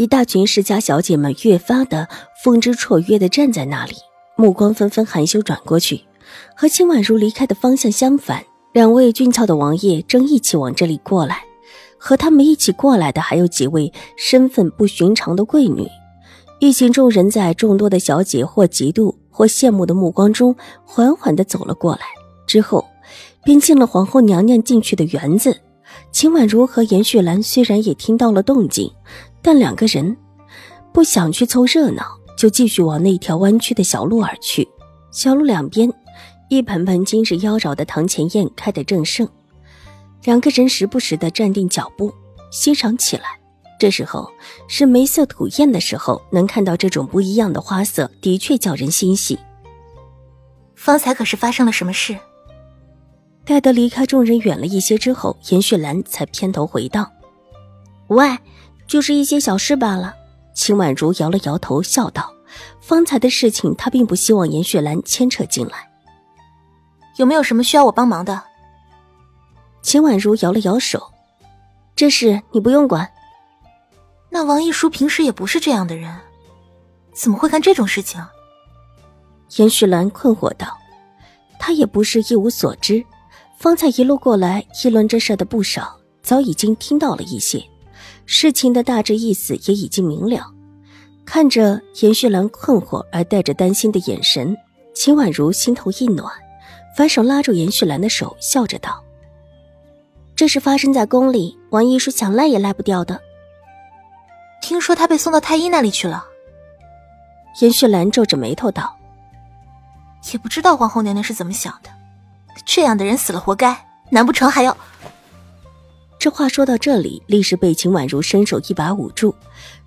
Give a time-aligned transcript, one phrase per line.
[0.00, 2.08] 一大群世家小姐们越发的
[2.42, 3.92] 风姿绰约的站在那里，
[4.34, 6.00] 目光纷纷含羞转过去，
[6.56, 8.42] 和秦婉如离开的方向相反。
[8.72, 11.44] 两位俊俏的王爷正一起往这里过来，
[11.98, 15.86] 和他们一起过来的还有几位身份不寻常的贵女。
[16.60, 22.06] 一群众人在众多的小姐或嫉妒或羡慕的目光中，缓缓的走了过来，
[22.46, 22.86] 之后
[23.44, 25.60] 便进了皇后娘娘进去的园子。
[26.10, 28.90] 秦婉如和严旭兰虽然也听到了动静。
[29.42, 30.16] 但两个人
[30.92, 32.04] 不想去凑热闹，
[32.36, 34.68] 就继续往那条弯曲的小路而去。
[35.10, 35.92] 小路两边，
[36.48, 39.28] 一盆盆金日妖娆的堂前燕开得正盛。
[40.24, 42.12] 两个人时不时的站定脚步，
[42.50, 43.24] 欣赏起来。
[43.78, 44.30] 这时候
[44.68, 49.38] 是梅色吐艳的时候，能看到这种不一样的花色，的确叫人欣喜。
[50.74, 52.16] 方才可是发生了什么事？
[53.44, 57.10] 待得离开众人远了一些之后，严雪兰才偏头回道
[58.08, 58.26] ：“喂。”
[58.90, 60.12] 就是一些小事罢了。
[60.52, 62.34] 秦婉如摇了摇头，笑道
[62.82, 65.88] ：“方才的事情，她并不希望严雪兰牵扯进来。
[67.16, 68.42] 有没有什么需要我帮忙的？”
[69.80, 71.08] 秦婉如摇了摇手
[71.94, 73.08] ：“这事你不用管。”
[74.28, 76.12] 那王一书平时也不是这样的人，
[77.14, 78.20] 怎么会干这种事情？
[79.56, 80.76] 严雪兰困惑道
[81.60, 83.04] ：“他也不是一无所知，
[83.56, 87.64] 方才一路过来议论这事的不少，早已经听到了一些。”
[88.32, 90.46] 事情的大致意思也已经明了。
[91.26, 94.56] 看着严旭兰困惑而带着担心的眼神，
[94.94, 96.32] 秦婉如心头一暖，
[96.96, 99.02] 反手拉住严旭兰的手，笑着道
[100.36, 103.20] ：“这是发生在宫里，王一书想赖也赖不掉的。
[104.62, 106.24] 听说他被送到太医那里去了。”
[107.60, 108.96] 严旭兰皱着眉头道
[110.32, 111.90] ：“也不知道皇后娘娘是怎么想的，
[112.64, 114.76] 这样的人死了活该，难不成还要……”
[116.20, 119.34] 这话说到这里，立时被秦婉如伸手一把捂住，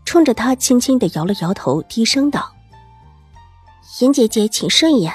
[0.03, 2.51] 冲着他轻轻的摇了摇头，低声道
[4.01, 5.13] ：“严姐姐，请慎言。”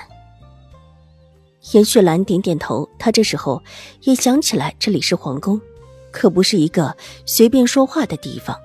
[1.74, 3.60] 严雪兰点点头，她这时候
[4.02, 5.60] 也想起来这里是皇宫，
[6.12, 6.96] 可不是一个
[7.26, 8.56] 随便说话的地方，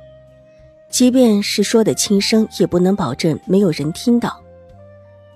[0.92, 4.40] 即便是说的轻声，也不能保证没有人听到。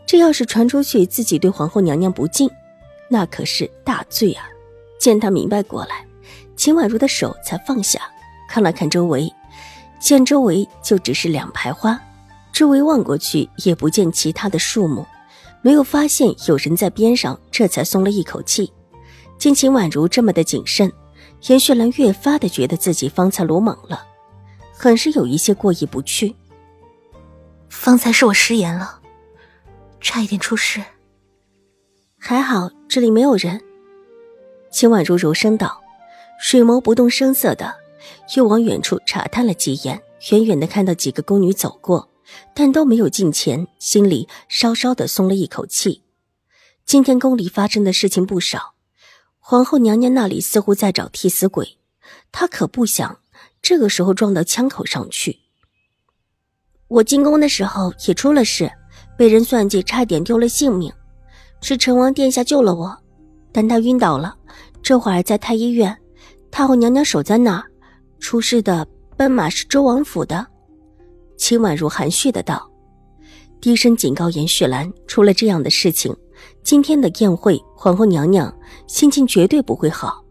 [0.05, 2.47] 这要是传出去，自己对皇后娘娘不敬，
[3.09, 4.45] 那可是大罪啊！
[4.99, 6.05] 见他明白过来。
[6.67, 8.01] 秦婉如的手才放下，
[8.45, 9.33] 看了看周围，
[9.99, 11.97] 见周围就只是两排花，
[12.51, 15.05] 周围望过去也不见其他的树木，
[15.61, 18.69] 没有发现有人在边上，这才松了一口气。
[19.37, 20.91] 见秦婉如这么的谨慎，
[21.43, 24.05] 严雪兰越发的觉得自己方才鲁莽了，
[24.73, 26.35] 很是有一些过意不去。
[27.69, 28.99] 方才是我失言了，
[30.01, 30.83] 差一点出事。
[32.19, 33.61] 还好这里没有人。
[34.69, 35.81] 秦婉如柔声道。
[36.39, 37.75] 水眸不动声色的，
[38.35, 42.09] 又往远处查探了几眼，远远的看到几个宫女走过，
[42.53, 46.03] 但都没有近前，心里稍稍的松了一口气。
[46.85, 48.75] 今天宫里发生的事情不少，
[49.39, 51.77] 皇后娘娘那里似乎在找替死鬼，
[52.31, 53.19] 她可不想
[53.61, 55.39] 这个时候撞到枪口上去。
[56.87, 58.71] 我进宫的时候也出了事，
[59.17, 60.93] 被人算计，差点丢了性命，
[61.61, 62.97] 是成王殿下救了我，
[63.51, 64.37] 但他晕倒了，
[64.81, 65.97] 这会儿在太医院。
[66.57, 67.63] 太后娘娘守在那，
[68.19, 68.83] 出事的
[69.15, 70.43] 奔马是周王府的。
[71.37, 72.67] 秦婉如含蓄的道，
[73.61, 76.11] 低声警告严雪兰：出了这样的事情，
[76.63, 78.51] 今天的宴会，皇后娘娘
[78.87, 80.25] 心情绝对不会好。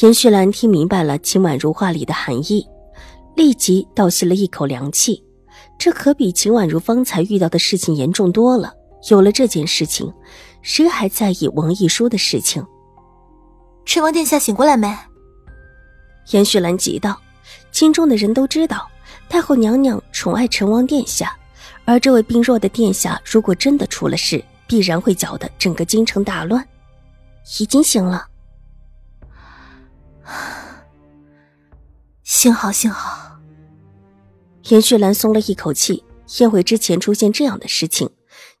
[0.00, 2.64] 严雪兰听明白了秦婉如话里的含义，
[3.34, 5.24] 立即倒吸了一口凉气。
[5.76, 8.72] 这可比秦婉如方才遇到的事情严重多了。
[9.10, 10.14] 有了这件事情，
[10.62, 12.64] 谁还在意王一书的事情？
[13.84, 14.96] 陈王殿下醒过来没？
[16.30, 17.20] 严雪兰急道
[17.70, 18.88] ：“京中的人都知道，
[19.28, 21.36] 太后娘娘宠爱成王殿下，
[21.84, 26.66] 而这位病弱的殿下，如果真的出了事，必然会搅得整个京城大乱。
[27.60, 28.28] 已经醒了，
[32.22, 33.40] 幸好，幸好。”
[34.68, 36.04] 严雪兰松了一口气。
[36.38, 38.08] 宴会之前出现这样的事情，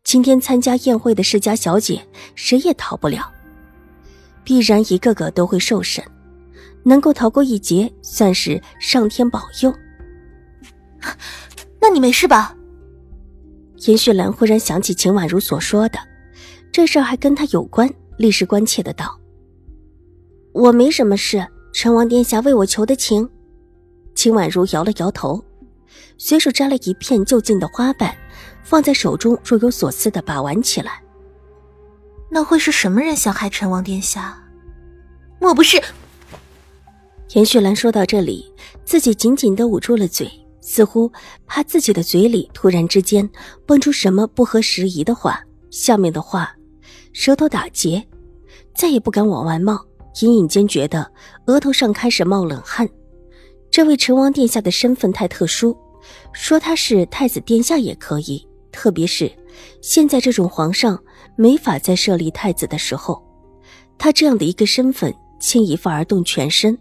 [0.04, 3.32] 今天参加宴会的世家小姐，谁也逃不了，
[4.44, 6.04] 必然一个个都会受审。
[6.84, 9.74] 能够逃过一劫，算是上天保佑。
[11.80, 12.56] 那你没事吧？
[13.86, 15.98] 严雪兰忽然想起秦婉如所说的，
[16.70, 19.18] 这事儿还跟她有关，立时关切的道
[20.54, 23.28] ：“我没什么事，陈王殿下为我求的情。”
[24.14, 25.42] 秦婉如摇了摇头，
[26.18, 28.14] 随手摘了一片就近的花瓣，
[28.62, 31.02] 放在手中，若有所思的把玩起来。
[32.30, 34.38] 那会是什么人想害陈王殿下？
[35.40, 35.82] 莫不是？
[37.32, 38.44] 田旭兰说到这里，
[38.84, 40.30] 自己紧紧的捂住了嘴。
[40.60, 41.10] 似乎
[41.46, 43.26] 怕自己的嘴里突然之间
[43.64, 45.40] 蹦出什么不合时宜的话，
[45.70, 46.54] 下面的话，
[47.14, 48.06] 舌头打结，
[48.76, 49.80] 再也不敢往外冒。
[50.20, 51.10] 隐隐间觉得
[51.46, 52.86] 额头上开始冒冷汗。
[53.70, 55.74] 这位陈王殿下的身份太特殊，
[56.34, 58.46] 说他是太子殿下也可以。
[58.70, 59.32] 特别是
[59.80, 61.02] 现在这种皇上
[61.34, 63.24] 没法再设立太子的时候，
[63.96, 66.78] 他这样的一个身份牵一发而动全身，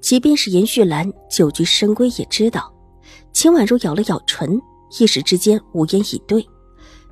[0.00, 2.72] 即便是严旭兰久居深闺也知道。
[3.32, 4.60] 秦婉如咬了咬唇，
[4.98, 6.46] 一时之间无言以对。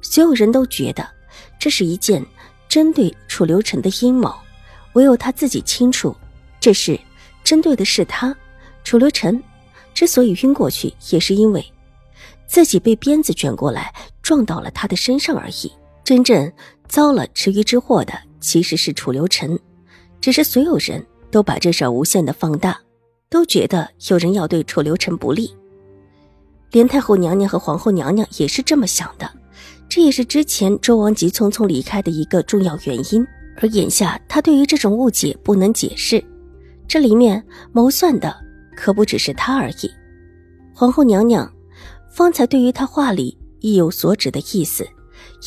[0.01, 1.09] 所有人都觉得
[1.59, 2.25] 这是一件
[2.69, 4.35] 针对楚留臣的阴谋，
[4.95, 6.15] 唯有他自己清楚，
[6.61, 6.99] 这是
[7.45, 8.35] 针对的是他。
[8.85, 9.43] 楚留臣
[9.95, 11.65] 之所以晕过去，也是因为
[12.47, 15.73] 自己被鞭子卷过来撞到了他的身上而已。
[16.05, 16.53] 真正
[16.89, 19.59] 遭了池鱼之祸的其实是楚留臣，
[20.21, 22.79] 只是所有人都把这事无限的放大，
[23.29, 25.53] 都觉得有人要对楚留臣不利。
[26.71, 29.29] 连太后娘娘和皇后娘娘也是这么想的，
[29.89, 33.27] 这也是之前周王急匆匆离开的一个重要原因。
[33.59, 36.25] 而眼下他对于这种误解不能解释，
[36.89, 38.35] 这里面谋算的
[38.75, 39.91] 可不只是他而已。
[40.75, 41.51] 皇后娘娘
[42.11, 44.87] 方才对于他话里意有所指的意思，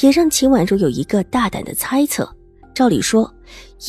[0.03, 2.29] 也让秦婉如有一个大胆的猜测。
[2.75, 3.33] 照理说，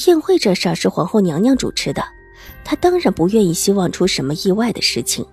[0.06, 2.02] 宴会这事儿是皇后娘娘主持的，
[2.64, 5.26] 她当然不愿意希望出什么意外的事情。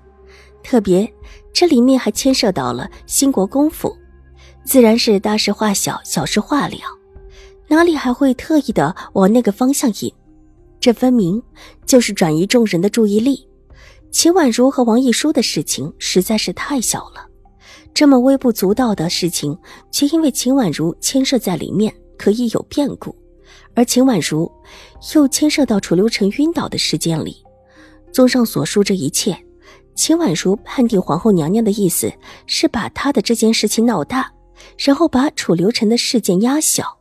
[0.64, 1.14] 特别，
[1.54, 3.96] 这里面还牵涉到了兴国公府，
[4.66, 6.78] 自然是大事化小，小事化了，
[7.68, 10.12] 哪里还会特意的往那个方向引？
[10.80, 11.42] 这分明
[11.86, 13.48] 就是转移众人的注意力。
[14.12, 17.28] 秦婉如和王一书的事情实在是太小了，
[17.94, 19.58] 这么微不足道的事情，
[19.92, 23.16] 却因为秦婉如牵涉在里面，可以有变故。
[23.76, 24.52] 而秦婉如
[25.16, 27.44] 又牵涉到楚留臣晕倒的事件里。
[28.12, 29.38] 综上所述，这一切。
[29.96, 32.12] 秦婉如判定皇后娘娘的意思
[32.48, 34.32] 是把她的这件事情闹大，
[34.78, 36.98] 然后把楚留臣的事件压小。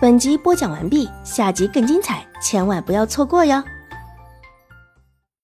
[0.00, 3.60] 本集播讲完毕，下集更精彩，千万不要错过哟。